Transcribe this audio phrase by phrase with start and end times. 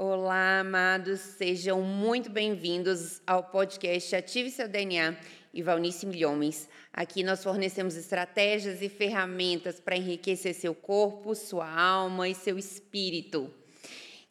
[0.00, 5.16] Olá, amados, sejam muito bem-vindos ao podcast Ative Seu DNA
[5.52, 6.68] e Valnice Milhomens.
[6.92, 13.52] Aqui nós fornecemos estratégias e ferramentas para enriquecer seu corpo, sua alma e seu espírito.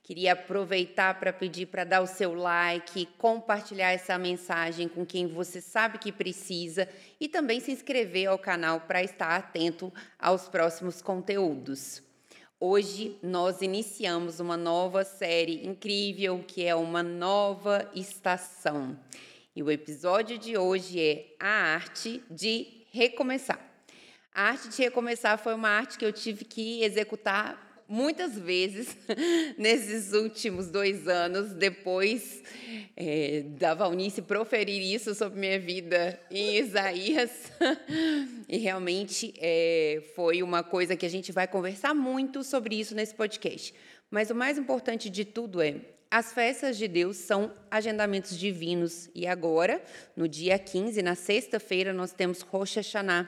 [0.02, 5.60] Queria aproveitar para pedir para dar o seu like, compartilhar essa mensagem com quem você
[5.60, 6.88] sabe que precisa
[7.20, 12.07] e também se inscrever ao canal para estar atento aos próximos conteúdos.
[12.60, 19.00] Hoje nós iniciamos uma nova série incrível que é uma nova estação.
[19.56, 23.60] E o episódio de hoje é a arte de recomeçar.
[24.34, 28.96] A arte de recomeçar foi uma arte que eu tive que executar muitas vezes
[29.58, 32.44] nesses últimos dois anos, depois
[32.96, 37.32] é, da Valnice proferir isso sobre minha vida em Isaías.
[38.48, 43.16] e realmente é, foi uma coisa que a gente vai conversar muito sobre isso nesse
[43.16, 43.74] podcast.
[44.10, 45.76] Mas o mais importante de tudo é
[46.10, 49.82] as festas de Deus são agendamentos divinos e agora,
[50.16, 53.28] no dia 15, na sexta-feira, nós temos Rosh Hashanah,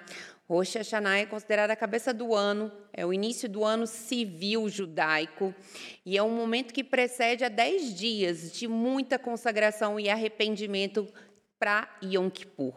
[0.50, 5.54] Rosh Hashanah é considerada a cabeça do ano, é o início do ano civil judaico
[6.04, 11.08] e é um momento que precede a dez dias de muita consagração e arrependimento
[11.60, 12.74] para Yom Kippur.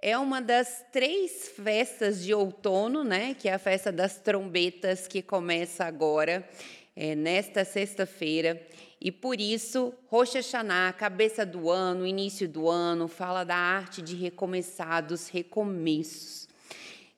[0.00, 5.20] É uma das três festas de outono, né, que é a festa das trombetas, que
[5.20, 6.48] começa agora,
[6.94, 8.58] é, nesta sexta-feira.
[8.98, 14.16] E por isso, Rosh Hashanah, cabeça do ano, início do ano, fala da arte de
[14.16, 16.45] recomeçar, dos recomeços.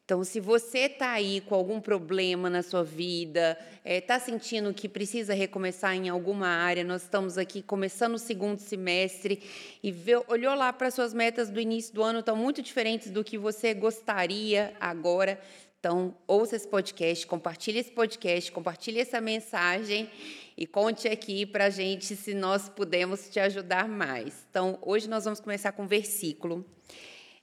[0.08, 4.72] Então, se você está aí com algum problema na sua vida, está é, tá sentindo
[4.72, 9.42] que precisa recomeçar em alguma área, nós estamos aqui começando o segundo semestre
[9.82, 13.22] e vê, olhou lá para suas metas do início do ano, estão muito diferentes do
[13.22, 15.38] que você gostaria agora.
[15.78, 20.08] Então, ouça esse podcast, compartilhe esse podcast, compartilhe essa mensagem
[20.56, 24.46] e conte aqui para a gente se nós podemos te ajudar mais.
[24.48, 26.64] Então, hoje nós vamos começar com um versículo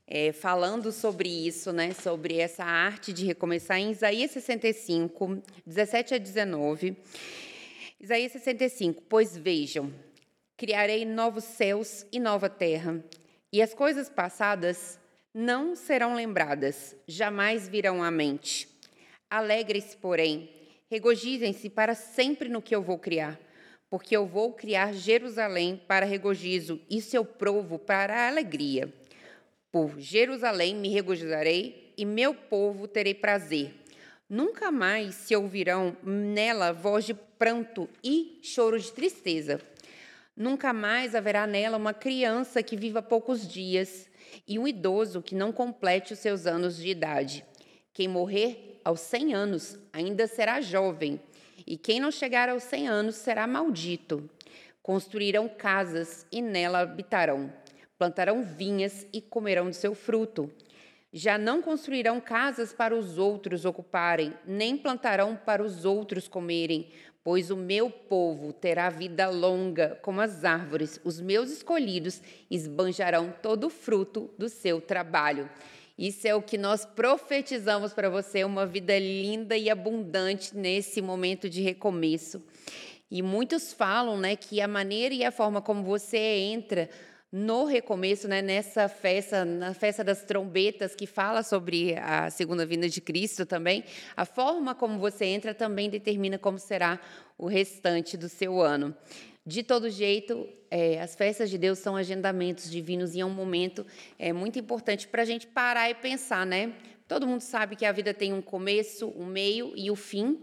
[0.08, 6.18] é, falando sobre isso, né, sobre essa arte de recomeçar, em Isaías 65, 17 a
[6.18, 6.96] 19.
[8.00, 9.92] Isaías 65, pois vejam,
[10.58, 13.04] criarei novos céus e nova terra,
[13.52, 15.00] e as coisas passadas
[15.34, 18.68] não serão lembradas, jamais virão à mente.
[19.30, 20.50] Alegrem-se, porém,
[20.90, 23.40] regozijem-se para sempre no que eu vou criar,
[23.90, 28.94] porque eu vou criar Jerusalém para regozijo e seu provo para alegria.
[29.76, 33.74] Por Jerusalém me regozijarei e meu povo terei prazer.
[34.30, 39.60] Nunca mais se ouvirão nela voz de pranto e choro de tristeza.
[40.34, 44.10] Nunca mais haverá nela uma criança que viva poucos dias
[44.48, 47.44] e um idoso que não complete os seus anos de idade.
[47.92, 51.20] Quem morrer aos cem anos ainda será jovem,
[51.68, 54.30] e quem não chegar aos cem anos será maldito.
[54.82, 57.52] Construirão casas e nela habitarão
[57.98, 60.52] plantarão vinhas e comerão de seu fruto.
[61.12, 66.90] Já não construirão casas para os outros ocuparem, nem plantarão para os outros comerem,
[67.24, 73.68] pois o meu povo terá vida longa como as árvores, os meus escolhidos esbanjarão todo
[73.68, 75.50] o fruto do seu trabalho.
[75.98, 81.50] Isso é o que nós profetizamos para você, uma vida linda e abundante nesse momento
[81.50, 82.44] de recomeço.
[83.10, 86.90] E muitos falam, né, que a maneira e a forma como você entra
[87.38, 92.88] no recomeço, né, nessa festa, na festa das trombetas, que fala sobre a segunda vinda
[92.88, 93.84] de Cristo também,
[94.16, 96.98] a forma como você entra também determina como será
[97.38, 98.96] o restante do seu ano.
[99.46, 103.86] De todo jeito, é, as festas de Deus são agendamentos divinos e é um momento
[104.18, 106.72] é, muito importante para a gente parar e pensar, né?
[107.06, 110.40] Todo mundo sabe que a vida tem um começo, um meio e o um fim.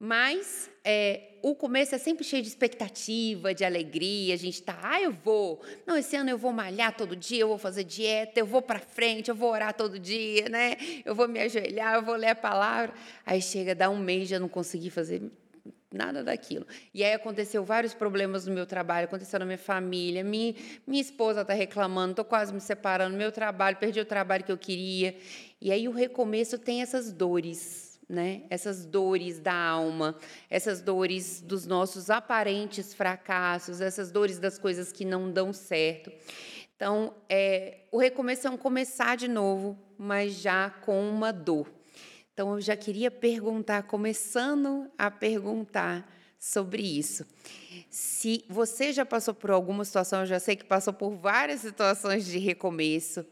[0.00, 4.34] Mas é, o começo é sempre cheio de expectativa, de alegria.
[4.34, 5.62] A gente tá, ah, eu vou.
[5.86, 8.78] Não, esse ano eu vou malhar todo dia, eu vou fazer dieta, eu vou para
[8.78, 10.76] frente, eu vou orar todo dia, né?
[11.04, 12.94] Eu vou me ajoelhar, eu vou ler a palavra.
[13.24, 15.22] Aí chega, dá um mês já não consegui fazer
[15.92, 16.66] nada daquilo.
[16.92, 20.22] E aí aconteceu vários problemas no meu trabalho, aconteceu na minha família.
[20.22, 20.54] Minha,
[20.86, 24.58] minha esposa está reclamando, estou quase me separando, meu trabalho, perdi o trabalho que eu
[24.58, 25.16] queria.
[25.60, 28.44] E aí o recomeço tem essas dores né?
[28.48, 30.16] Essas dores da alma,
[30.48, 36.10] essas dores dos nossos aparentes fracassos, essas dores das coisas que não dão certo.
[36.74, 41.68] Então, é, o recomeço é um começar de novo, mas já com uma dor.
[42.32, 46.08] Então, eu já queria perguntar, começando a perguntar
[46.38, 47.26] sobre isso.
[47.90, 52.24] Se você já passou por alguma situação, eu já sei que passou por várias situações
[52.24, 53.26] de recomeço,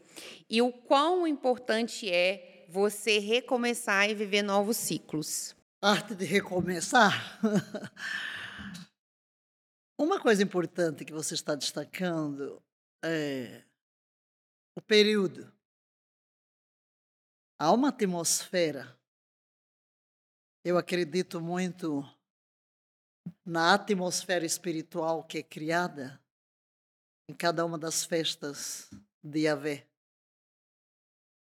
[0.49, 5.55] e o quão importante é você recomeçar e viver novos ciclos?
[5.81, 7.39] Arte de recomeçar?
[9.97, 12.61] Uma coisa importante que você está destacando
[13.03, 13.63] é
[14.75, 15.51] o período.
[17.59, 18.95] Há uma atmosfera.
[20.63, 22.03] Eu acredito muito
[23.43, 26.21] na atmosfera espiritual que é criada
[27.27, 28.89] em cada uma das festas
[29.23, 29.87] de Yahvé.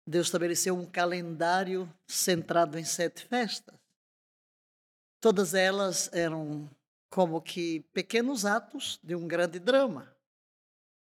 [0.09, 3.75] Deus estabeleceu um calendário centrado em sete festas.
[5.21, 6.69] Todas elas eram
[7.09, 10.15] como que pequenos atos de um grande drama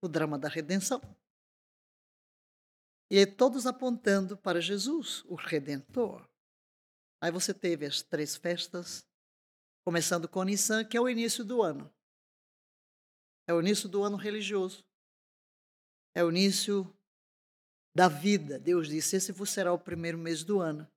[0.03, 1.01] o drama da redenção.
[3.09, 6.29] E todos apontando para Jesus, o Redentor.
[7.21, 9.07] Aí você teve as três festas,
[9.85, 11.93] começando com Nissan, que é o início do ano.
[13.47, 14.85] É o início do ano religioso.
[16.15, 16.93] É o início
[17.95, 18.59] da vida.
[18.59, 20.89] Deus disse: Esse será o primeiro mês do ano.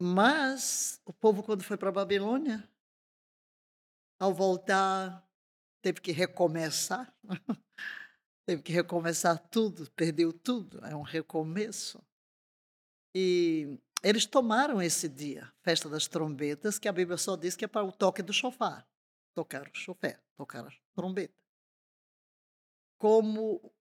[0.00, 2.68] Mas o povo, quando foi para a Babilônia,
[4.18, 5.26] ao voltar,
[5.80, 7.14] teve que recomeçar.
[8.46, 10.84] teve que recomeçar tudo, perdeu tudo.
[10.84, 12.02] É um recomeço.
[13.14, 17.68] E eles tomaram esse dia, festa das trombetas, que a Bíblia só diz que é
[17.68, 18.86] para o toque do chofar.
[19.32, 21.34] Tocar o chofé, tocar a trombeta.
[22.98, 23.73] Como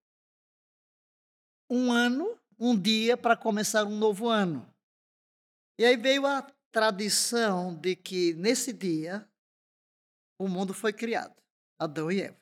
[1.74, 4.72] um ano, um dia para começar um novo ano.
[5.80, 9.28] E aí veio a tradição de que nesse dia
[10.38, 11.36] o mundo foi criado,
[11.80, 12.38] Adão e Eva.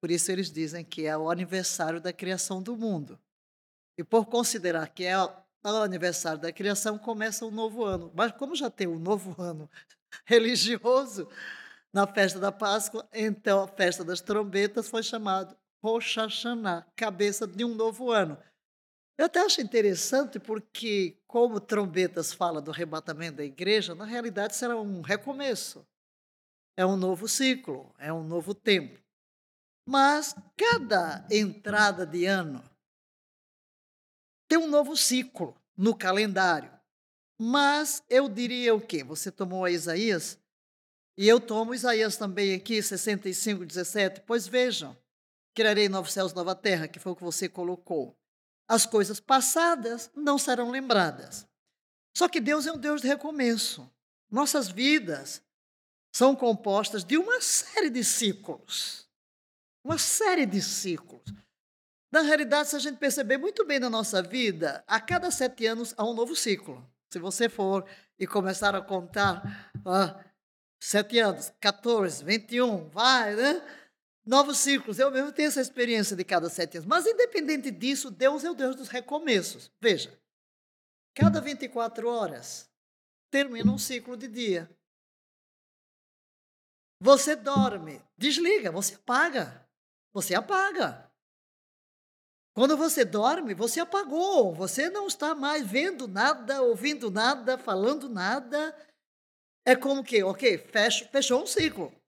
[0.00, 3.20] Por isso eles dizem que é o aniversário da criação do mundo.
[3.96, 8.10] E por considerar que é o aniversário da criação, começa um novo ano.
[8.14, 9.70] Mas como já tem um novo ano
[10.26, 11.28] religioso
[11.92, 17.64] na festa da Páscoa, então a festa das trombetas foi chamada Rosh Hashanah, cabeça de
[17.64, 18.38] um novo ano.
[19.16, 24.76] Eu até acho interessante porque, como trombetas fala do arrebatamento da igreja, na realidade será
[24.76, 25.86] um recomeço.
[26.76, 28.98] É um novo ciclo, é um novo tempo.
[29.86, 32.62] Mas cada entrada de ano
[34.48, 36.70] tem um novo ciclo no calendário.
[37.38, 39.02] Mas eu diria o quê?
[39.04, 40.38] Você tomou a Isaías
[41.16, 44.22] e eu tomo Isaías também aqui, 65, 17.
[44.26, 44.96] Pois vejam,
[45.60, 48.16] criarei novos céus, nova terra, que foi o que você colocou.
[48.66, 51.46] As coisas passadas não serão lembradas.
[52.16, 53.86] Só que Deus é um Deus de recomeço.
[54.30, 55.42] Nossas vidas
[56.16, 59.06] são compostas de uma série de ciclos.
[59.84, 61.22] Uma série de ciclos.
[62.10, 65.92] Na realidade, se a gente perceber muito bem na nossa vida, a cada sete anos
[65.98, 66.82] há um novo ciclo.
[67.12, 67.84] Se você for
[68.18, 70.24] e começar a contar, ah,
[70.80, 73.79] sete anos, 14, 21, vai, né?
[74.30, 75.00] Novos ciclos.
[75.00, 76.88] Eu mesmo tenho essa experiência de cada sete anos.
[76.88, 79.70] Mas, independente disso, Deus é o Deus dos recomeços.
[79.80, 80.16] Veja,
[81.12, 82.70] cada 24 horas
[83.28, 84.70] termina um ciclo de dia.
[87.00, 89.68] Você dorme, desliga, você apaga.
[90.12, 91.10] Você apaga.
[92.54, 94.54] Quando você dorme, você apagou.
[94.54, 98.76] Você não está mais vendo nada, ouvindo nada, falando nada.
[99.64, 101.99] É como que, ok, fecha, fechou um ciclo.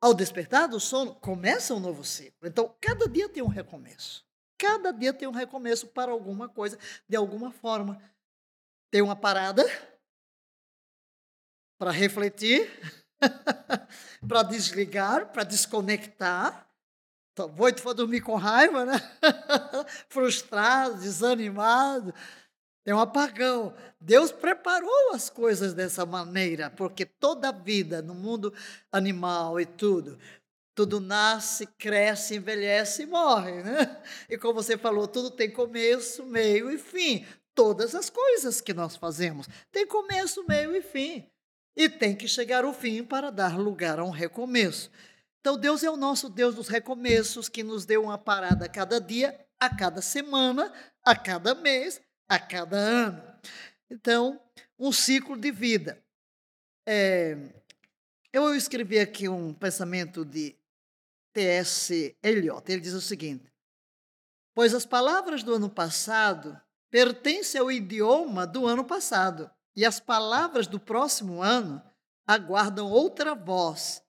[0.00, 2.48] Ao despertar do sono, começa um novo ciclo.
[2.48, 4.24] Então, cada dia tem um recomeço.
[4.56, 8.00] Cada dia tem um recomeço para alguma coisa, de alguma forma.
[8.90, 9.64] Tem uma parada
[11.78, 12.70] para refletir,
[14.26, 16.66] para desligar, para desconectar.
[17.54, 18.94] Vou for dormir com raiva, né?
[20.08, 22.14] Frustrado, desanimado.
[22.90, 23.72] É um apagão.
[24.00, 28.52] Deus preparou as coisas dessa maneira, porque toda a vida no mundo
[28.90, 30.18] animal e tudo,
[30.74, 34.02] tudo nasce, cresce, envelhece e morre, né?
[34.28, 37.24] E como você falou, tudo tem começo, meio e fim.
[37.54, 41.30] Todas as coisas que nós fazemos têm começo, meio e fim.
[41.76, 44.90] E tem que chegar ao fim para dar lugar a um recomeço.
[45.38, 49.00] Então, Deus é o nosso Deus dos recomeços, que nos deu uma parada a cada
[49.00, 50.72] dia, a cada semana,
[51.04, 53.22] a cada mês, a cada ano.
[53.90, 54.40] Então,
[54.78, 56.00] um ciclo de vida.
[56.86, 57.36] É,
[58.32, 60.56] eu escrevi aqui um pensamento de
[61.32, 62.16] T.S.
[62.22, 62.70] Eliot.
[62.70, 63.52] Ele diz o seguinte:
[64.54, 66.58] Pois as palavras do ano passado
[66.88, 71.82] pertencem ao idioma do ano passado, e as palavras do próximo ano
[72.26, 74.04] aguardam outra voz.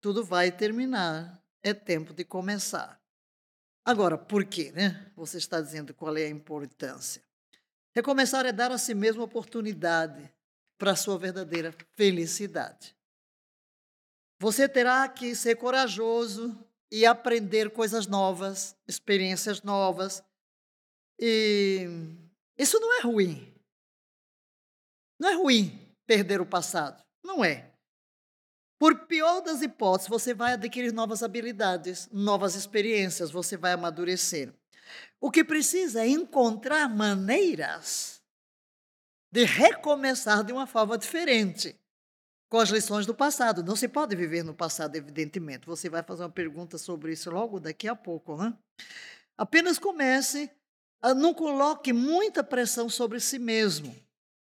[0.00, 2.98] Tudo vai terminar, é tempo de começar.
[3.88, 4.70] Agora, por quê?
[4.70, 5.10] Né?
[5.16, 7.22] Você está dizendo qual é a importância.
[7.96, 10.30] Recomeçar é dar a si mesmo oportunidade
[10.76, 12.94] para a sua verdadeira felicidade.
[14.38, 16.54] Você terá que ser corajoso
[16.92, 20.22] e aprender coisas novas, experiências novas.
[21.18, 21.86] E
[22.58, 23.54] isso não é ruim.
[25.18, 27.02] Não é ruim perder o passado.
[27.24, 27.72] Não é.
[28.78, 34.52] Por pior das hipóteses, você vai adquirir novas habilidades, novas experiências, você vai amadurecer.
[35.20, 38.22] O que precisa é encontrar maneiras
[39.32, 41.78] de recomeçar de uma forma diferente
[42.48, 43.62] com as lições do passado.
[43.62, 45.66] Não se pode viver no passado, evidentemente.
[45.66, 48.56] Você vai fazer uma pergunta sobre isso logo daqui a pouco, né?
[49.36, 50.50] Apenas comece,
[51.16, 53.94] não coloque muita pressão sobre si mesmo.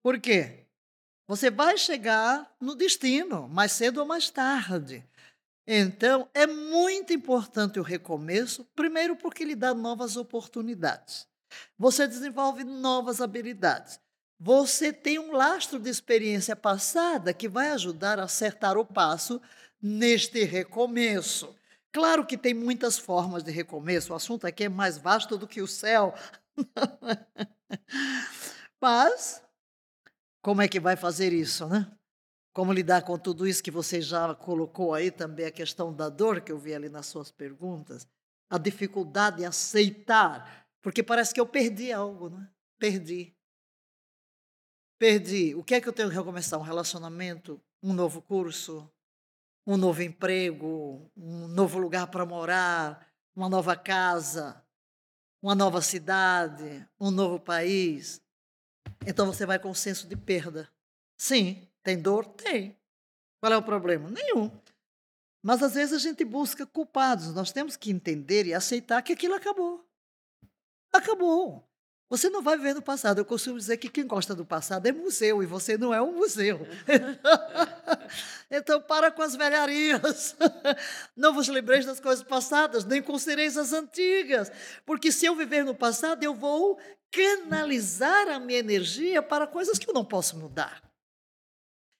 [0.03, 0.67] Por quê?
[1.29, 5.07] Você vai chegar no destino, mais cedo ou mais tarde.
[5.67, 11.27] Então, é muito importante o recomeço, primeiro porque ele dá novas oportunidades.
[11.77, 13.99] Você desenvolve novas habilidades.
[14.39, 19.39] Você tem um lastro de experiência passada que vai ajudar a acertar o passo
[19.79, 21.55] neste recomeço.
[21.91, 25.61] Claro que tem muitas formas de recomeço, o assunto aqui é mais vasto do que
[25.61, 26.11] o céu.
[28.81, 29.43] Mas,
[30.49, 31.95] como é que vai fazer isso, né?
[32.55, 36.41] Como lidar com tudo isso que você já colocou aí também, a questão da dor
[36.41, 38.07] que eu vi ali nas suas perguntas,
[38.49, 42.49] a dificuldade em aceitar, porque parece que eu perdi algo, né?
[42.79, 43.37] Perdi.
[44.97, 45.53] Perdi.
[45.53, 46.59] O que é que eu tenho que recomeçar?
[46.59, 47.61] Um relacionamento?
[47.83, 48.91] Um novo curso?
[49.67, 51.11] Um novo emprego?
[51.15, 53.07] Um novo lugar para morar?
[53.35, 54.65] Uma nova casa?
[55.43, 56.89] Uma nova cidade?
[56.99, 58.19] Um novo país?
[59.09, 60.69] Então você vai com um senso de perda.
[61.17, 62.27] Sim, tem dor?
[62.27, 62.77] Tem.
[63.39, 64.07] Qual é o problema?
[64.07, 64.51] Nenhum.
[65.41, 67.33] Mas às vezes a gente busca culpados.
[67.33, 69.83] Nós temos que entender e aceitar que aquilo acabou.
[70.93, 71.67] Acabou.
[72.07, 73.17] Você não vai viver no passado.
[73.17, 76.13] Eu costumo dizer que quem gosta do passado é museu e você não é um
[76.13, 76.67] museu.
[78.49, 80.35] então, para com as velharias.
[81.15, 84.51] Não vos lembreis das coisas passadas, nem considereis as antigas.
[84.85, 86.79] Porque se eu viver no passado, eu vou
[87.11, 90.81] canalizar a minha energia para coisas que eu não posso mudar.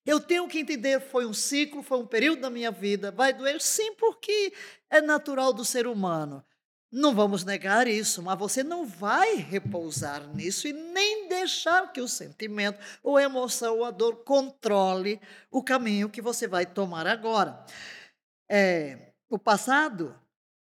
[0.06, 3.12] Eu tenho que entender, foi um ciclo, foi um período da minha vida.
[3.12, 4.54] Vai doer sim, porque
[4.89, 6.44] é natural do ser humano.
[6.92, 12.08] Não vamos negar isso, mas você não vai repousar nisso e nem deixar que o
[12.08, 17.63] sentimento, ou a emoção, ou a dor controle o caminho que você vai tomar agora.
[18.50, 20.20] É, o passado,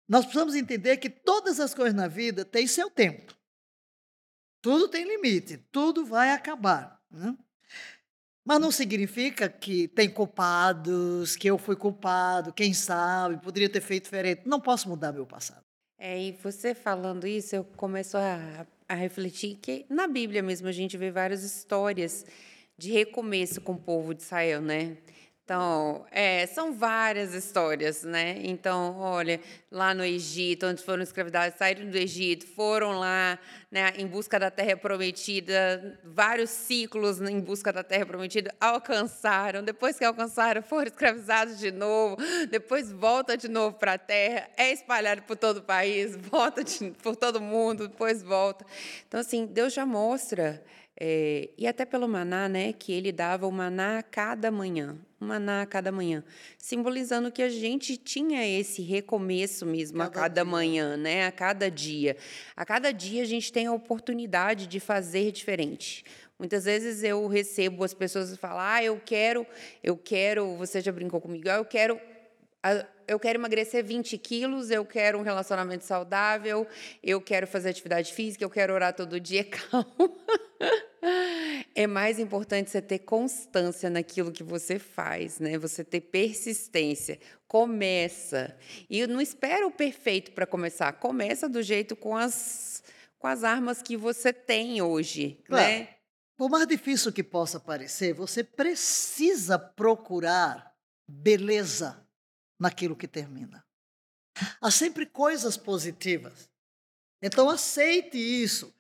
[0.08, 3.36] nós precisamos entender que todas as coisas na vida têm seu tempo.
[4.64, 6.98] Tudo tem limite, tudo vai acabar.
[7.12, 7.36] Né?
[8.46, 14.06] Mas não significa que tem culpados, que eu fui culpado, quem sabe, poderia ter feito
[14.06, 14.44] diferente.
[14.46, 15.66] Não posso mudar meu passado.
[15.98, 20.72] É, e você falando isso, eu começo a, a refletir que na Bíblia mesmo a
[20.72, 22.26] gente vê várias histórias
[22.78, 24.96] de recomeço com o povo de Israel, né?
[25.46, 28.38] Então, é, são várias histórias, né?
[28.44, 33.38] Então, olha, lá no Egito, onde foram escravizados, saíram do Egito, foram lá
[33.70, 39.98] né, em busca da terra prometida, vários ciclos em busca da terra prometida, alcançaram, depois
[39.98, 42.16] que alcançaram, foram escravizados de novo,
[42.50, 46.92] depois volta de novo para a terra, é espalhado por todo o país, volta de,
[47.04, 48.66] por todo mundo, depois volta.
[49.10, 50.64] Então, assim, Deus já mostra
[51.00, 55.26] é, e até pelo maná, né, que ele dava o maná a cada manhã, o
[55.26, 56.24] maná a cada manhã,
[56.58, 60.52] simbolizando que a gente tinha esse recomeço mesmo cada a cada dia.
[60.52, 62.16] manhã, né, a cada dia.
[62.56, 66.06] A cada dia a gente tem a oportunidade de fazer diferente.
[66.38, 69.46] Muitas vezes eu recebo as pessoas falar: "Ah, eu quero,
[69.84, 72.00] eu quero", você já brincou comigo, ah, "Eu quero
[73.06, 76.66] eu quero emagrecer 20 quilos, eu quero um relacionamento saudável,
[77.04, 79.44] eu quero fazer atividade física, eu quero orar todo dia.
[79.70, 80.12] Calma.
[81.76, 85.58] É mais importante você ter constância naquilo que você faz, né?
[85.58, 87.20] Você ter persistência.
[87.48, 88.56] Começa.
[88.88, 90.92] E não espera o perfeito para começar.
[90.94, 92.84] Começa do jeito com as,
[93.18, 95.66] com as armas que você tem hoje, claro.
[95.66, 95.90] né?
[96.38, 100.76] Por mais difícil que possa parecer, você precisa procurar
[101.08, 102.08] beleza
[102.60, 103.66] naquilo que termina.
[104.62, 106.50] Há sempre coisas positivas.
[107.22, 108.74] Então aceite isso.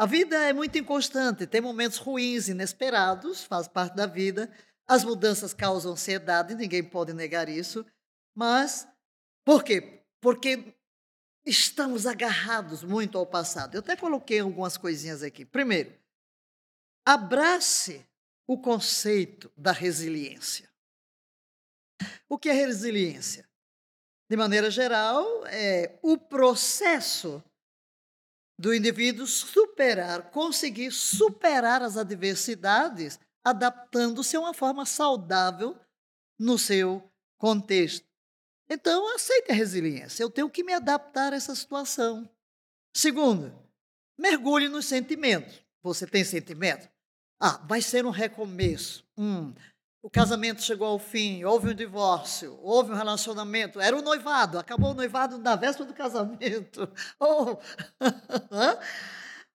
[0.00, 4.50] A vida é muito inconstante, tem momentos ruins, inesperados, faz parte da vida.
[4.88, 7.84] As mudanças causam ansiedade, ninguém pode negar isso.
[8.34, 8.88] Mas
[9.44, 10.02] por quê?
[10.18, 10.74] Porque
[11.44, 13.74] estamos agarrados muito ao passado.
[13.74, 15.44] Eu até coloquei algumas coisinhas aqui.
[15.44, 15.92] Primeiro,
[17.04, 18.02] abrace
[18.46, 20.70] o conceito da resiliência.
[22.26, 23.46] O que é resiliência?
[24.30, 27.44] De maneira geral, é o processo
[28.60, 35.74] do indivíduo superar, conseguir superar as adversidades, adaptando-se a uma forma saudável
[36.38, 37.02] no seu
[37.38, 38.06] contexto.
[38.68, 40.22] Então, aceite a resiliência.
[40.22, 42.28] Eu tenho que me adaptar a essa situação.
[42.94, 43.50] Segundo,
[44.18, 45.64] mergulhe nos sentimentos.
[45.82, 46.86] Você tem sentimento?
[47.40, 49.08] Ah, vai ser um recomeço.
[49.16, 49.54] Hum,
[50.02, 54.92] o casamento chegou ao fim, houve um divórcio, houve um relacionamento, era o noivado, acabou
[54.92, 56.90] o noivado na véspera do casamento.
[57.20, 57.58] Oh,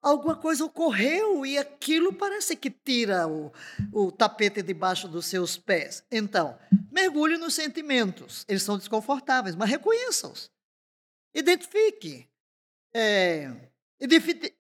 [0.02, 3.52] alguma coisa ocorreu e aquilo parece que tira o,
[3.92, 6.04] o tapete debaixo dos seus pés.
[6.12, 6.58] Então,
[6.92, 8.46] mergulhe nos sentimentos.
[8.48, 10.52] Eles são desconfortáveis, mas reconheça-os.
[11.34, 12.30] Identifique.
[12.96, 13.52] É,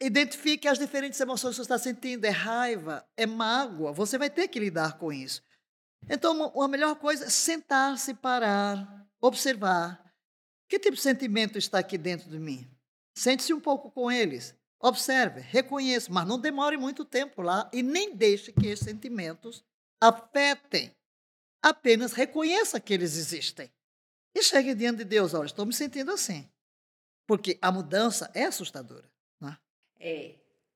[0.02, 2.26] identifique as diferentes emoções que você está sentindo.
[2.26, 3.94] É raiva, é mágoa.
[3.94, 5.44] Você vai ter que lidar com isso.
[6.10, 10.04] Então, a melhor coisa é sentar-se, parar, observar.
[10.68, 12.70] Que tipo de sentimento está aqui dentro de mim?
[13.18, 14.56] Sente-se um pouco com eles.
[14.80, 19.64] Observe, reconheça, mas não demore muito tempo lá e nem deixe que esses sentimentos
[20.02, 20.92] afetem.
[21.64, 23.72] Apenas reconheça que eles existem.
[24.36, 26.48] E chegue diante de Deus, olha, estou me sentindo assim.
[27.26, 29.10] Porque a mudança é assustadora.
[29.42, 29.58] Né?
[30.00, 30.36] É.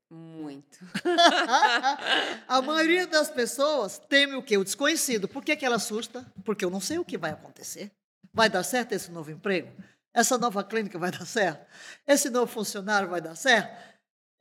[0.10, 0.80] Muito.
[2.48, 4.58] a maioria das pessoas teme o quê?
[4.58, 5.28] O desconhecido.
[5.28, 6.26] Por que, que ela assusta?
[6.44, 7.92] Porque eu não sei o que vai acontecer.
[8.34, 9.72] Vai dar certo esse novo emprego?
[10.14, 11.66] Essa nova clínica vai dar certo?
[12.08, 13.90] Esse novo funcionário vai dar certo?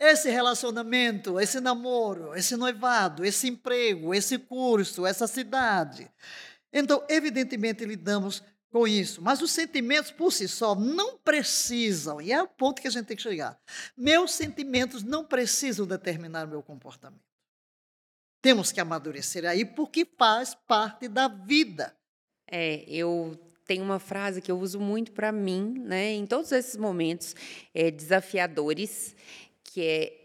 [0.00, 6.10] Esse relacionamento, esse namoro, esse noivado, esse emprego, esse curso, essa cidade.
[6.72, 9.22] Então, evidentemente, lidamos com isso.
[9.22, 13.06] Mas os sentimentos por si só não precisam, e é o ponto que a gente
[13.06, 13.58] tem que chegar.
[13.96, 17.22] Meus sentimentos não precisam determinar meu comportamento.
[18.40, 21.94] Temos que amadurecer aí porque faz parte da vida.
[22.50, 26.76] É, eu tenho uma frase que eu uso muito para mim, né, em todos esses
[26.76, 27.34] momentos
[27.75, 29.14] é, desafiadores,
[29.62, 30.18] que é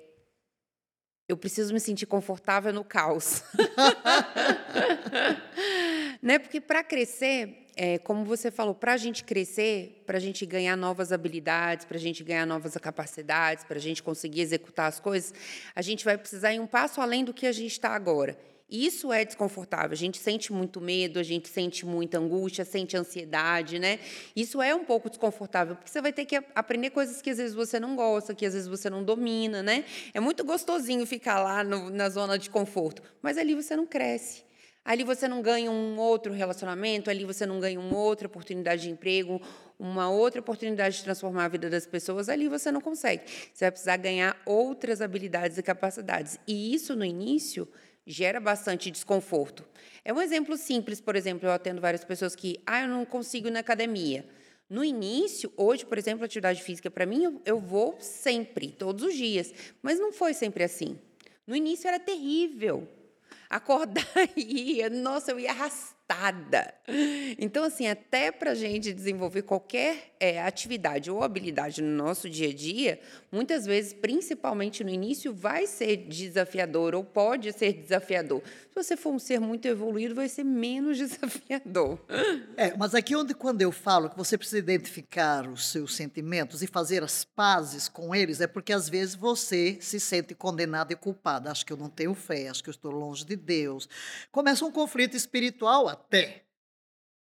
[1.27, 3.43] eu preciso me sentir confortável no caos.
[6.21, 6.38] né?
[6.38, 10.75] Porque para crescer, é, como você falou, para a gente crescer, para a gente ganhar
[10.75, 15.33] novas habilidades, para a gente ganhar novas capacidades, para a gente conseguir executar as coisas,
[15.75, 18.37] a gente vai precisar ir um passo além do que a gente está agora.
[18.69, 19.91] Isso é desconfortável.
[19.91, 23.99] A gente sente muito medo, a gente sente muita angústia, sente ansiedade, né?
[24.35, 27.53] Isso é um pouco desconfortável, porque você vai ter que aprender coisas que às vezes
[27.53, 29.86] você não gosta, que às vezes você não domina, né?
[30.12, 34.43] É muito gostosinho ficar lá no, na zona de conforto, mas ali você não cresce.
[34.86, 38.89] Ali você não ganha um outro relacionamento, ali você não ganha uma outra oportunidade de
[38.89, 39.41] emprego,
[39.80, 43.24] uma outra oportunidade de transformar a vida das pessoas, ali você não consegue.
[43.54, 46.38] Você vai precisar ganhar outras habilidades e capacidades.
[46.46, 47.65] E isso, no início,
[48.06, 49.63] gera bastante desconforto.
[50.04, 53.48] É um exemplo simples, por exemplo, eu atendo várias pessoas que, ah, eu não consigo
[53.48, 54.26] ir na academia.
[54.69, 59.15] No início, hoje, por exemplo, atividade física, para mim, eu, eu vou sempre, todos os
[59.15, 59.54] dias.
[59.82, 61.00] Mas não foi sempre assim.
[61.48, 62.86] No início era terrível
[63.55, 64.03] acordar
[64.35, 65.53] e ia, nossa, eu ia
[67.39, 72.49] Então, assim, até para a gente desenvolver qualquer é, atividade ou habilidade no nosso dia
[72.49, 72.99] a dia,
[73.32, 78.41] muitas vezes, principalmente no início, vai ser desafiador ou pode ser desafiador.
[78.69, 81.99] Se você for um ser muito evoluído, vai ser menos desafiador.
[82.56, 86.67] É, mas aqui onde quando eu falo que você precisa identificar os seus sentimentos e
[86.67, 91.49] fazer as pazes com eles, é porque às vezes você se sente condenado e culpado.
[91.49, 93.88] Acho que eu não tenho fé, acho que eu estou longe de Deus.
[94.32, 96.43] Começa um conflito espiritual até.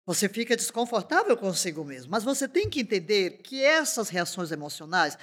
[0.07, 5.17] Você fica desconfortável consigo mesmo, mas você tem que entender que essas reações emocionais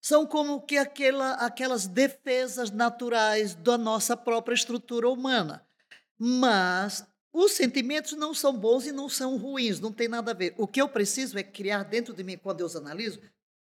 [0.00, 5.66] são como que aquela, aquelas defesas naturais da nossa própria estrutura humana.
[6.16, 10.54] Mas os sentimentos não são bons e não são ruins, não tem nada a ver.
[10.56, 13.20] O que eu preciso é criar dentro de mim, quando eu os analiso,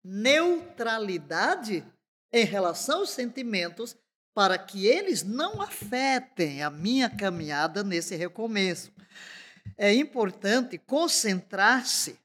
[0.04, 1.86] neutralidade
[2.32, 3.96] em relação aos sentimentos
[4.34, 8.92] para que eles não afetem a minha caminhada nesse recomeço.
[9.78, 12.20] É importante concentrar-se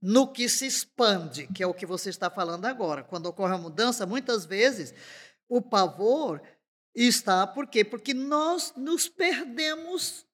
[0.00, 3.02] no que se expande, que é o que você está falando agora.
[3.02, 4.92] Quando ocorre a mudança, muitas vezes
[5.48, 6.42] o pavor
[6.94, 7.84] está por quê?
[7.84, 10.26] Porque nós nos perdemos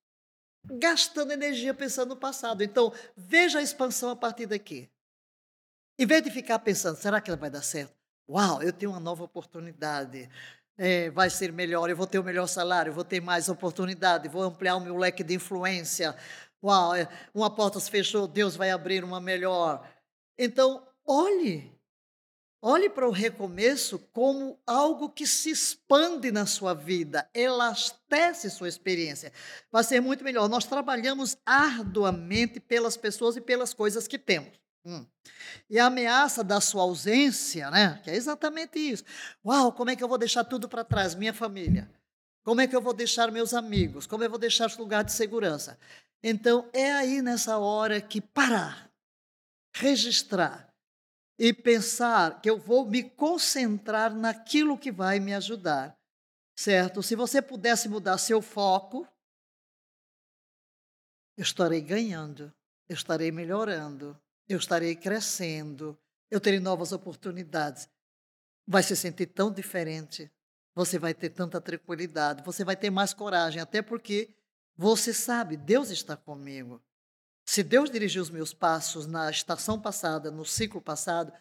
[0.64, 2.62] gastando energia pensando no passado.
[2.62, 4.90] Então, veja a expansão a partir daqui.
[5.98, 7.94] Em vez de ficar pensando, será que ela vai dar certo?
[8.28, 10.28] Uau, eu tenho uma nova oportunidade.
[10.82, 14.30] É, vai ser melhor, eu vou ter o melhor salário, eu vou ter mais oportunidade,
[14.30, 16.16] vou ampliar o meu leque de influência,
[16.62, 19.88] Uau, é, uma porta se fechou, Deus vai abrir uma melhor.
[20.38, 21.74] Então, olhe.
[22.62, 29.32] Olhe para o recomeço como algo que se expande na sua vida, elastece sua experiência.
[29.72, 30.46] Vai ser muito melhor.
[30.46, 34.60] Nós trabalhamos arduamente pelas pessoas e pelas coisas que temos.
[34.84, 35.06] Hum.
[35.68, 38.00] E a ameaça da sua ausência, né?
[38.02, 39.04] Que é exatamente isso.
[39.44, 41.14] Uau, como é que eu vou deixar tudo para trás?
[41.14, 41.90] Minha família.
[42.42, 44.06] Como é que eu vou deixar meus amigos?
[44.06, 45.78] Como eu vou deixar esse lugar de segurança?
[46.22, 48.90] Então, é aí nessa hora que parar,
[49.74, 50.74] registrar
[51.38, 55.96] e pensar que eu vou me concentrar naquilo que vai me ajudar,
[56.54, 57.02] certo?
[57.02, 59.06] Se você pudesse mudar seu foco,
[61.36, 62.52] eu estarei ganhando,
[62.88, 64.18] eu estarei melhorando,
[64.52, 65.98] eu estarei crescendo,
[66.30, 67.88] eu terei novas oportunidades.
[68.66, 70.30] Vai se sentir tão diferente,
[70.74, 74.34] você vai ter tanta tranquilidade, você vai ter mais coragem, até porque
[74.76, 76.82] você sabe, Deus está comigo.
[77.44, 81.32] Se Deus dirigiu os meus passos na estação passada, no ciclo passado,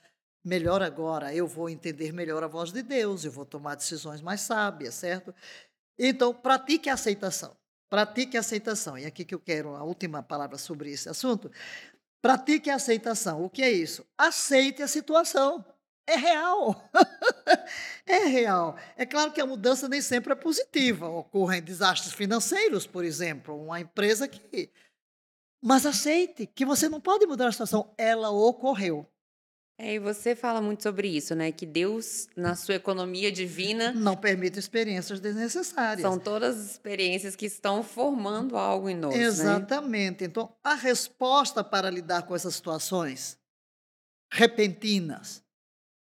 [0.43, 4.41] melhor agora, eu vou entender melhor a voz de Deus, eu vou tomar decisões mais
[4.41, 5.33] sábias, certo?
[5.97, 7.55] Então, pratique a aceitação.
[7.89, 8.97] Pratique a aceitação.
[8.97, 11.51] E aqui que eu quero a última palavra sobre esse assunto.
[12.21, 13.43] Pratique a aceitação.
[13.43, 14.05] O que é isso?
[14.17, 15.63] Aceite a situação.
[16.05, 16.89] É real.
[18.05, 18.75] é real.
[18.97, 21.07] É claro que a mudança nem sempre é positiva.
[21.07, 24.71] Ocorrem desastres financeiros, por exemplo, uma empresa que.
[25.61, 27.93] Mas aceite que você não pode mudar a situação.
[27.97, 29.05] Ela ocorreu.
[29.81, 31.53] É, e você fala muito sobre isso, né?
[31.53, 33.93] Que Deus, na sua economia divina.
[33.93, 36.01] Não permite experiências desnecessárias.
[36.01, 39.15] São todas as experiências que estão formando algo em nós.
[39.15, 39.21] Né?
[39.23, 40.23] Exatamente.
[40.23, 40.27] Né?
[40.27, 43.39] Então, a resposta para lidar com essas situações
[44.29, 45.41] repentinas,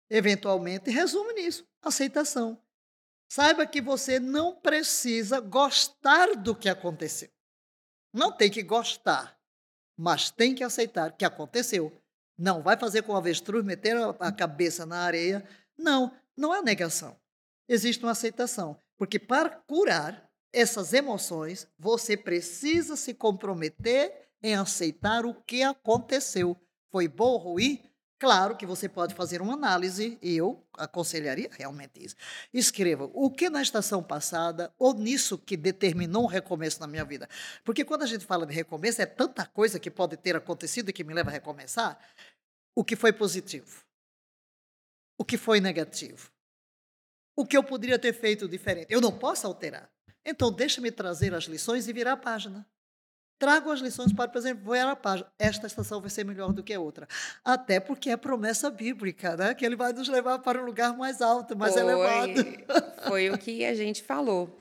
[0.10, 2.62] eventualmente, resume nisso: aceitação.
[3.32, 7.30] Saiba que você não precisa gostar do que aconteceu.
[8.14, 9.40] Não tem que gostar,
[9.98, 12.03] mas tem que aceitar que aconteceu
[12.38, 15.48] não, vai fazer com o avestruz, meter a cabeça na areia.
[15.78, 17.16] Não, não é negação.
[17.68, 18.78] Existe uma aceitação.
[18.98, 26.58] Porque para curar essas emoções, você precisa se comprometer em aceitar o que aconteceu.
[26.92, 27.84] Foi bom ou ruim?
[28.24, 32.16] Claro que você pode fazer uma análise, e eu aconselharia realmente isso.
[32.54, 37.28] Escreva o que na estação passada ou nisso que determinou um recomeço na minha vida.
[37.66, 40.94] Porque quando a gente fala de recomeço, é tanta coisa que pode ter acontecido e
[40.94, 42.00] que me leva a recomeçar.
[42.74, 43.84] O que foi positivo?
[45.18, 46.32] O que foi negativo?
[47.36, 48.88] O que eu poderia ter feito diferente?
[48.90, 49.92] Eu não posso alterar.
[50.24, 52.66] Então, deixa-me trazer as lições e virar a página.
[53.40, 55.30] Trago as lições para, por exemplo, virar a página.
[55.38, 57.08] Esta estação vai ser melhor do que a outra.
[57.44, 59.54] Até porque é promessa bíblica, né?
[59.54, 62.46] que ele vai nos levar para um lugar mais alto, mais foi, elevado.
[63.08, 64.58] Foi o que a gente falou.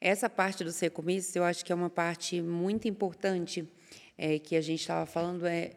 [0.00, 3.68] Essa parte do recomeço, eu acho que é uma parte muito importante
[4.16, 5.72] é, que a gente estava falando, é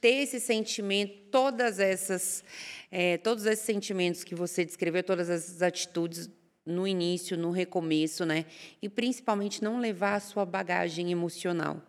[0.00, 2.44] ter esse sentimento, todas essas,
[2.90, 6.30] é, todos esses sentimentos que você descreveu, todas essas atitudes
[6.64, 8.46] no início, no recomeço, né?
[8.80, 11.82] E principalmente não levar a sua bagagem emocional.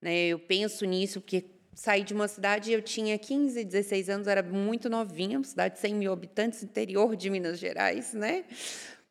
[0.00, 0.26] Né?
[0.26, 4.90] Eu penso nisso porque saí de uma cidade, eu tinha 15, 16 anos, era muito
[4.90, 8.44] novinha, uma cidade de 100 mil habitantes, interior de Minas Gerais, né?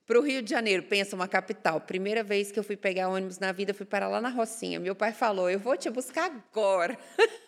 [0.06, 1.80] Para o Rio de Janeiro, pensa uma capital.
[1.80, 4.80] Primeira vez que eu fui pegar ônibus na vida, fui parar lá na Rocinha.
[4.80, 6.98] Meu pai falou: Eu vou te buscar agora.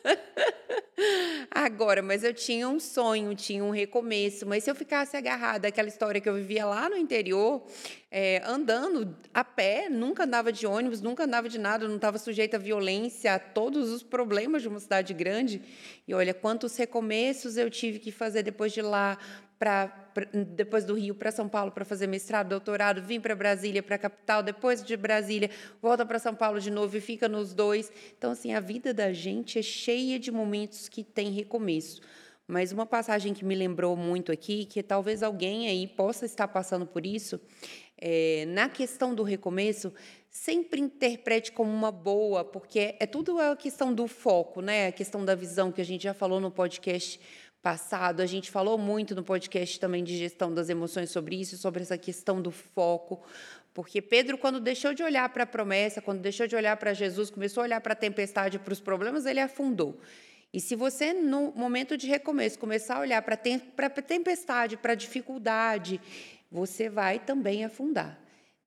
[1.49, 4.45] agora, mas eu tinha um sonho, tinha um recomeço.
[4.45, 7.65] Mas se eu ficasse agarrada àquela história que eu vivia lá no interior,
[8.09, 12.57] é, andando a pé, nunca andava de ônibus, nunca andava de nada, não estava sujeita
[12.57, 15.61] à violência, a todos os problemas de uma cidade grande.
[16.07, 19.17] E olha quantos recomeços eu tive que fazer depois de lá,
[19.63, 19.93] para
[20.45, 23.97] depois do Rio para São Paulo para fazer mestrado, doutorado, vim para Brasília, para a
[23.97, 25.49] capital, depois de Brasília,
[25.82, 27.89] volta para São Paulo de novo e fica nos dois.
[28.17, 32.02] Então, assim, a vida da gente é cheia de momentos que tem recomeço.
[32.45, 36.86] Mas uma passagem que me lembrou muito aqui, que talvez alguém aí possa estar passando
[36.86, 37.39] por isso,
[37.97, 39.93] é, na questão do recomeço,
[40.30, 44.88] sempre interprete como uma boa, porque é tudo a questão do foco, né?
[44.88, 47.17] A questão da visão que a gente já falou no podcast
[47.63, 48.21] passado.
[48.21, 51.97] A gente falou muito no podcast também de gestão das emoções sobre isso, sobre essa
[51.97, 53.23] questão do foco.
[53.73, 57.30] Porque Pedro, quando deixou de olhar para a promessa, quando deixou de olhar para Jesus,
[57.32, 59.97] começou a olhar para a tempestade, para os problemas, ele afundou.
[60.54, 64.95] E se você, no momento de recomeço, começar a olhar para a tempestade, para a
[64.95, 65.99] dificuldade,
[66.52, 68.22] você vai também afundar.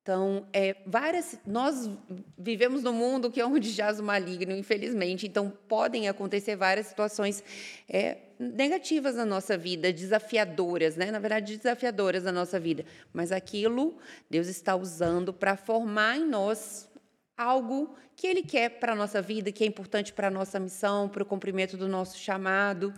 [0.06, 1.90] Então, é, várias, nós
[2.38, 5.26] vivemos num mundo que é onde jaz o maligno, infelizmente.
[5.26, 7.42] Então, podem acontecer várias situações
[7.88, 11.10] é, negativas na nossa vida, desafiadoras, né?
[11.10, 12.84] Na verdade, desafiadoras na nossa vida.
[13.12, 13.96] Mas aquilo
[14.30, 16.88] Deus está usando para formar em nós
[17.36, 21.08] algo que Ele quer para a nossa vida, que é importante para a nossa missão,
[21.08, 22.94] para o cumprimento do nosso chamado.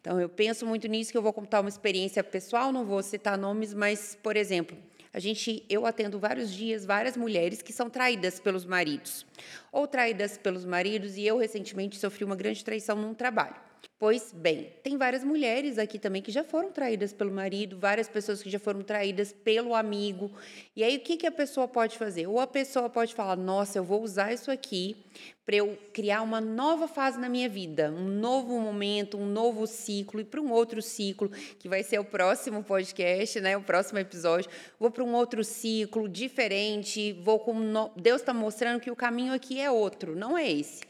[0.00, 3.36] Então, eu penso muito nisso, que eu vou contar uma experiência pessoal, não vou citar
[3.36, 4.78] nomes, mas, por exemplo,
[5.16, 9.24] a gente, eu atendo vários dias várias mulheres que são traídas pelos maridos,
[9.72, 13.56] ou traídas pelos maridos, e eu recentemente sofri uma grande traição num trabalho.
[13.98, 18.42] Pois bem, tem várias mulheres aqui também que já foram traídas pelo marido, várias pessoas
[18.42, 20.30] que já foram traídas pelo amigo.
[20.76, 22.26] E aí, o que, que a pessoa pode fazer?
[22.26, 25.02] Ou a pessoa pode falar: Nossa, eu vou usar isso aqui
[25.46, 30.20] para eu criar uma nova fase na minha vida, um novo momento, um novo ciclo,
[30.20, 33.56] e para um outro ciclo, que vai ser o próximo podcast, né?
[33.56, 34.50] o próximo episódio.
[34.78, 37.56] Vou para um outro ciclo diferente, vou com.
[37.96, 40.82] Deus está mostrando que o caminho aqui é outro, não é esse.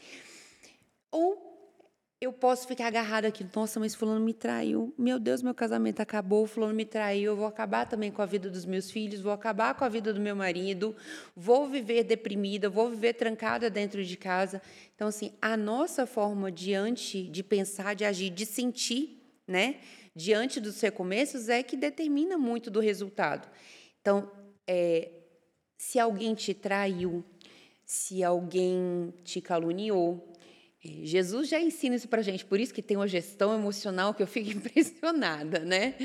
[1.09, 1.46] Ou
[2.19, 4.91] eu posso ficar agarrada aqui, nossa, mas fulano me traiu.
[4.97, 7.33] Meu Deus, meu casamento acabou, fulano me traiu.
[7.33, 10.11] Eu vou acabar também com a vida dos meus filhos, vou acabar com a vida
[10.11, 10.95] do meu marido,
[11.35, 14.59] vou viver deprimida, vou viver trancada dentro de casa.
[14.95, 19.75] Então, assim, a nossa forma diante de pensar, de agir, de sentir, né,
[20.15, 23.47] diante dos recomeços é que determina muito do resultado.
[24.01, 24.31] Então,
[24.65, 25.11] é,
[25.77, 27.23] se alguém te traiu,
[27.85, 30.33] se alguém te caluniou,
[31.03, 34.27] Jesus já ensina isso para gente, por isso que tem uma gestão emocional que eu
[34.27, 35.95] fico impressionada, né?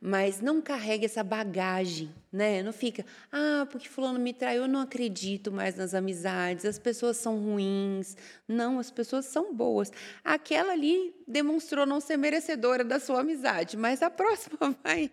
[0.00, 2.62] Mas não carregue essa bagagem, né?
[2.62, 7.16] Não fica, ah, porque fulano me traiu, eu não acredito mais nas amizades, as pessoas
[7.16, 8.16] são ruins.
[8.48, 9.92] Não, as pessoas são boas.
[10.24, 15.10] Aquela ali demonstrou não ser merecedora da sua amizade, mas a próxima vai,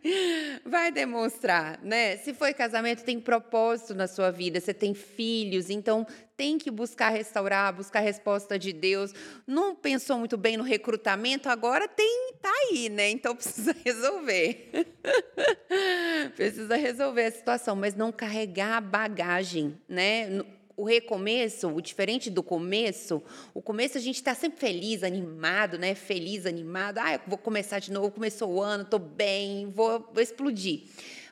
[0.66, 2.18] vai demonstrar, né?
[2.18, 6.06] Se foi casamento, tem propósito na sua vida, você tem filhos, então
[6.38, 9.12] tem que buscar restaurar, buscar resposta de Deus.
[9.46, 13.10] Não pensou muito bem no recrutamento, agora tem tá aí, né?
[13.10, 14.72] Então precisa resolver.
[16.38, 20.44] precisa resolver a situação, mas não carregar a bagagem, né?
[20.78, 25.96] o recomeço, o diferente do começo, o começo a gente está sempre feliz, animado, né?
[25.96, 27.00] Feliz, animado.
[27.00, 30.84] Ah, eu vou começar de novo, começou o ano, estou bem, vou, vou explodir.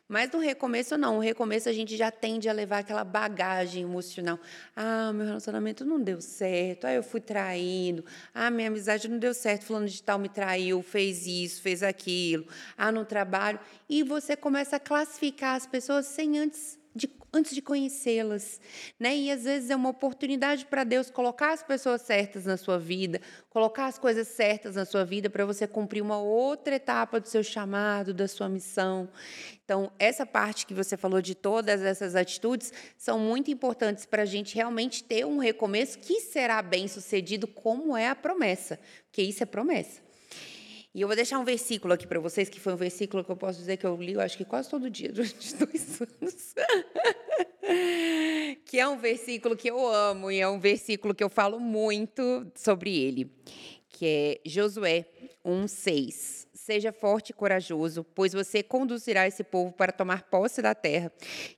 [0.07, 1.15] Mas no recomeço, não.
[1.15, 4.39] No recomeço, a gente já tende a levar aquela bagagem emocional.
[4.75, 6.85] Ah, meu relacionamento não deu certo.
[6.85, 8.05] Ah, eu fui traído.
[8.33, 9.65] Ah, minha amizade não deu certo.
[9.65, 12.45] Fulano de tal me traiu, fez isso, fez aquilo.
[12.77, 13.59] Ah, no trabalho.
[13.89, 18.61] E você começa a classificar as pessoas sem antes de, antes de conhecê-las,
[18.97, 19.15] né?
[19.15, 23.19] E às vezes é uma oportunidade para Deus colocar as pessoas certas na sua vida,
[23.49, 27.43] colocar as coisas certas na sua vida para você cumprir uma outra etapa do seu
[27.43, 29.09] chamado, da sua missão.
[29.65, 34.25] Então, essa parte que você falou de todas essas atitudes são muito importantes para a
[34.25, 39.43] gente realmente ter um recomeço que será bem sucedido, como é a promessa, porque isso
[39.43, 40.04] é promessa.
[40.95, 43.35] E eu vou deixar um versículo aqui para vocês, que foi um versículo que eu
[43.35, 46.55] posso dizer que eu li, eu acho que quase todo dia, durante dois anos.
[48.63, 52.49] que é um versículo que eu amo e é um versículo que eu falo muito
[52.55, 53.29] sobre ele,
[53.89, 55.05] que é Josué
[55.45, 56.47] 1:6.
[56.53, 61.11] Seja forte e corajoso, pois você conduzirá esse povo para tomar posse da terra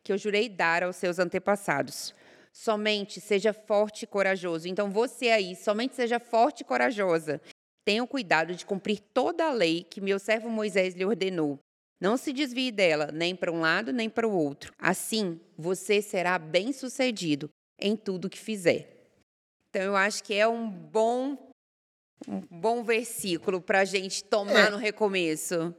[0.03, 2.11] que eu jurei dar aos seus antepassados.
[2.51, 4.67] Somente seja forte e corajoso.
[4.67, 7.39] Então você aí, somente seja forte e corajosa
[7.87, 11.57] Tenha cuidado de cumprir toda a lei que meu servo Moisés lhe ordenou.
[12.01, 14.73] Não se desvie dela, nem para um lado, nem para o outro.
[14.77, 19.07] Assim, você será bem-sucedido em tudo que fizer.
[19.69, 21.49] Então, eu acho que é um bom,
[22.27, 25.73] um bom versículo para a gente tomar é, no recomeço.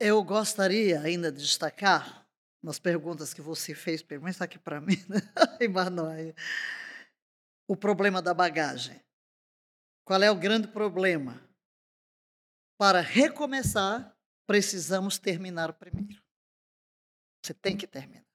[0.00, 2.26] Eu gostaria ainda de destacar
[2.60, 5.22] nas perguntas que você fez, pergunta aqui para mim, né?
[7.68, 9.00] o problema da bagagem.
[10.10, 11.40] Qual é o grande problema?
[12.76, 14.12] Para recomeçar,
[14.44, 16.20] precisamos terminar primeiro.
[17.40, 18.26] Você tem que terminar.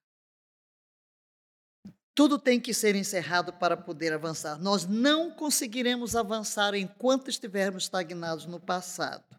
[2.14, 4.58] Tudo tem que ser encerrado para poder avançar.
[4.58, 9.38] Nós não conseguiremos avançar enquanto estivermos estagnados no passado.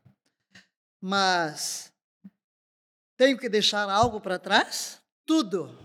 [1.02, 1.92] Mas
[3.18, 5.02] tenho que deixar algo para trás?
[5.26, 5.76] Tudo.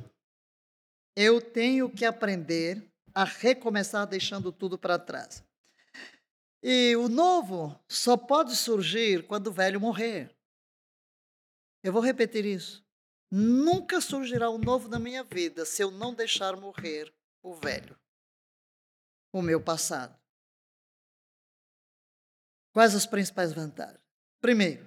[1.16, 5.42] Eu tenho que aprender a recomeçar deixando tudo para trás.
[6.62, 10.32] E o novo só pode surgir quando o velho morrer.
[11.82, 12.84] Eu vou repetir isso.
[13.30, 17.98] Nunca surgirá o novo na minha vida se eu não deixar morrer o velho,
[19.32, 20.16] o meu passado.
[22.72, 24.00] Quais as principais vantagens?
[24.40, 24.86] Primeiro,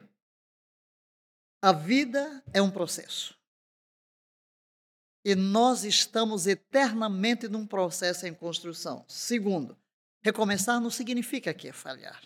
[1.62, 3.36] a vida é um processo.
[5.24, 9.04] E nós estamos eternamente num processo em construção.
[9.08, 9.76] Segundo,
[10.26, 12.20] Recomeçar não significa que é falhar.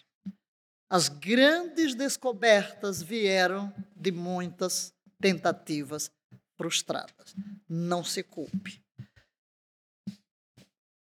[0.90, 6.10] As grandes descobertas vieram de muitas tentativas
[6.56, 7.36] frustradas.
[7.68, 8.82] Não se culpe.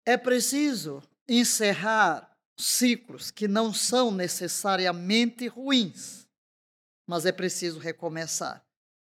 [0.04, 6.26] É preciso encerrar ciclos que não são necessariamente ruins,
[7.06, 8.60] mas é preciso recomeçar.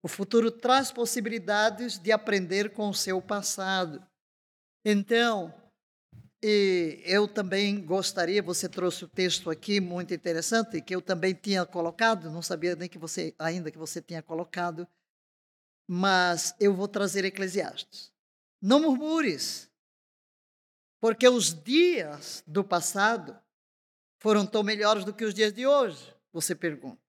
[0.03, 4.07] O futuro traz possibilidades de aprender com o seu passado.
[4.85, 5.64] Então,
[6.47, 11.65] E eu também gostaria, você trouxe o texto aqui muito interessante, que eu também tinha
[11.65, 14.87] colocado, não sabia nem que você ainda que você tinha colocado,
[15.89, 18.13] mas eu vou trazer Eclesiastes.
[18.61, 19.71] Não murmures,
[21.01, 23.35] porque os dias do passado
[24.21, 27.01] foram tão melhores do que os dias de hoje, você pergunta.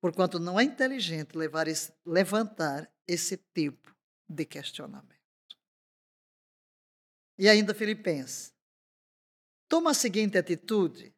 [0.00, 3.94] Porquanto não é inteligente levar esse, levantar esse tipo
[4.28, 5.19] de questionamento.
[7.40, 8.54] E ainda Filipenses.
[9.66, 11.16] Toma a seguinte atitude: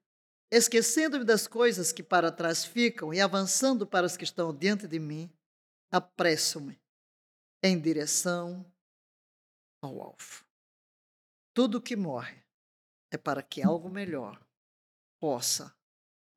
[0.52, 5.00] esquecendo-me das coisas que para trás ficam e avançando para as que estão diante de
[5.00, 5.28] mim,
[5.90, 6.80] apresso-me
[7.60, 8.64] em direção
[9.82, 10.44] ao alvo.
[11.52, 12.40] Tudo que morre
[13.10, 14.40] é para que algo melhor
[15.18, 15.74] possa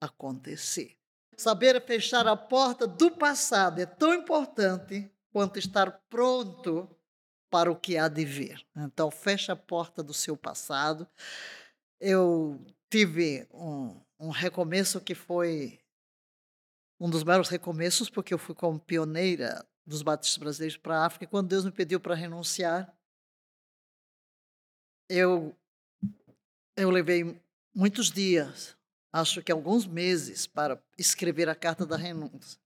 [0.01, 0.97] acontecer.
[1.37, 6.89] Saber fechar a porta do passado é tão importante quanto estar pronto
[7.55, 8.67] para o que há de vir.
[8.75, 11.07] Então, feche a porta do seu passado.
[12.01, 15.79] Eu tive um, um recomeço que foi
[16.99, 21.31] um dos maiores recomeços, porque eu fui como pioneira dos batistas brasileiros para a África.
[21.31, 22.93] Quando Deus me pediu para renunciar,
[25.07, 25.55] eu,
[26.75, 27.41] eu levei
[27.73, 28.75] muitos dias,
[29.13, 32.59] acho que alguns meses, para escrever a carta da renúncia.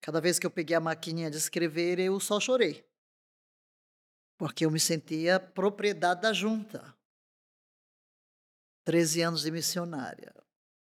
[0.00, 2.84] Cada vez que eu peguei a maquininha de escrever, eu só chorei
[4.42, 6.92] porque eu me sentia propriedade da junta.
[8.84, 10.34] Treze anos de missionária.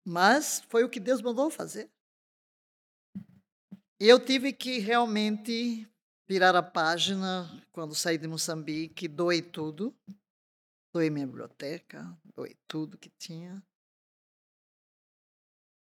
[0.03, 1.90] Mas foi o que Deus mandou fazer.
[3.99, 5.87] Eu tive que realmente
[6.27, 9.94] virar a página quando saí de Moçambique, doei tudo.
[10.94, 13.62] Doei minha biblioteca, doei tudo que tinha.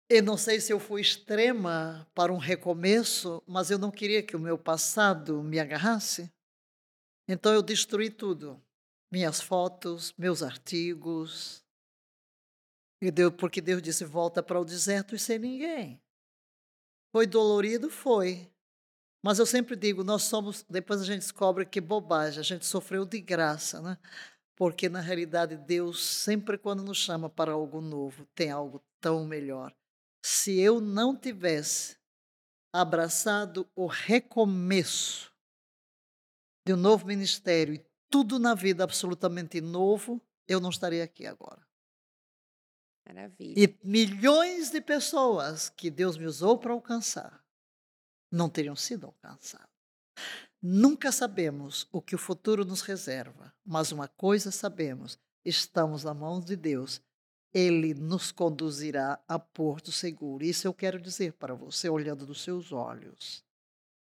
[0.09, 4.35] Eu não sei se eu fui extrema para um recomeço, mas eu não queria que
[4.35, 6.35] o meu passado me agarrasse.
[7.27, 8.61] Então eu destruí tudo.
[9.11, 11.63] Minhas fotos, meus artigos.
[13.01, 16.01] E Deus, porque Deus disse: volta para o deserto e sem ninguém.
[17.11, 17.89] Foi dolorido?
[17.89, 18.49] Foi.
[19.23, 20.65] Mas eu sempre digo: nós somos.
[20.69, 23.97] Depois a gente descobre que bobagem, a gente sofreu de graça, né?
[24.55, 29.73] Porque na realidade Deus, sempre quando nos chama para algo novo, tem algo tão melhor.
[30.23, 31.97] Se eu não tivesse
[32.73, 35.31] abraçado o recomeço,
[36.67, 41.65] de um novo ministério e tudo na vida absolutamente novo, eu não estaria aqui agora.
[43.07, 43.53] Maravilha.
[43.57, 47.41] E milhões de pessoas que Deus me usou para alcançar
[48.29, 49.69] não teriam sido alcançadas.
[50.61, 56.41] Nunca sabemos o que o futuro nos reserva, mas uma coisa sabemos: estamos na mão
[56.41, 57.01] de Deus.
[57.53, 60.43] Ele nos conduzirá a porto seguro.
[60.43, 63.41] Isso eu quero dizer para você, olhando nos seus olhos.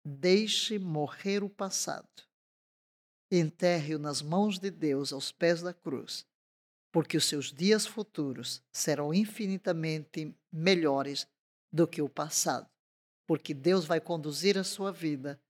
[0.02, 2.27] Deixe morrer o passado
[3.30, 6.26] enterre-o nas mãos de Deus aos pés da cruz,
[6.90, 11.26] porque os seus dias futuros serão infinitamente melhores
[11.72, 12.68] do que o passado,
[13.26, 15.40] porque Deus vai conduzir a sua vida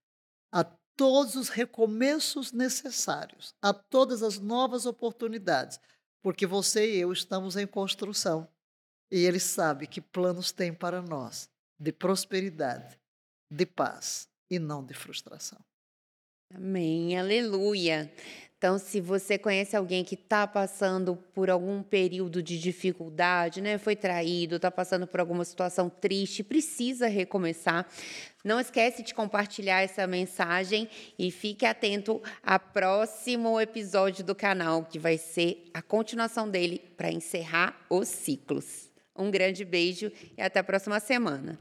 [0.51, 5.79] a todos os recomeços necessários, a todas as novas oportunidades,
[6.21, 8.47] porque você e eu estamos em construção
[9.09, 12.99] e Ele sabe que planos tem para nós de prosperidade,
[13.49, 15.63] de paz e não de frustração.
[16.53, 18.11] Amém, aleluia.
[18.59, 23.95] Então, se você conhece alguém que está passando por algum período de dificuldade, né, foi
[23.95, 27.87] traído, está passando por alguma situação triste, precisa recomeçar,
[28.43, 34.99] não esquece de compartilhar essa mensagem e fique atento ao próximo episódio do canal, que
[34.99, 38.89] vai ser a continuação dele para encerrar os ciclos.
[39.15, 41.57] Um grande beijo e até a próxima semana.